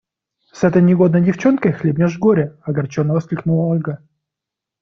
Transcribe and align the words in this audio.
С 0.51 0.63
этой 0.63 0.81
негодной 0.81 1.23
девчонкой 1.23 1.73
хлебнешь 1.73 2.17
горя!– 2.17 2.57
огорченно 2.63 3.13
воскликнула 3.13 3.65
Ольга. 3.67 4.01